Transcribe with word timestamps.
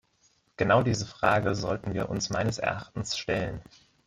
Genau 0.57 0.81
diese 0.81 1.05
Frage 1.05 1.53
sollten 1.53 1.93
wir 1.93 2.09
uns 2.09 2.31
meines 2.31 2.57
Erachtens 2.57 3.15
stellen. 3.19 3.61